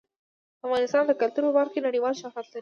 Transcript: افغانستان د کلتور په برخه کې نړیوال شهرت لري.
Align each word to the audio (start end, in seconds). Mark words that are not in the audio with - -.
افغانستان 0.65 1.03
د 1.07 1.11
کلتور 1.21 1.43
په 1.47 1.53
برخه 1.57 1.73
کې 1.73 1.85
نړیوال 1.87 2.13
شهرت 2.21 2.47
لري. 2.51 2.59